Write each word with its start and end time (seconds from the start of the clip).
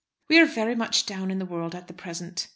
We 0.29 0.39
are 0.39 0.47
very 0.47 0.73
much 0.73 1.05
down 1.05 1.29
in 1.29 1.37
the 1.37 1.45
world 1.45 1.75
at 1.75 1.85
the 1.87 1.93
present. 1.93 2.47